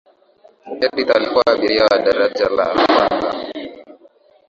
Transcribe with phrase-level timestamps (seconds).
[0.85, 3.35] edith alikuwa abiria wa daraja la kwanza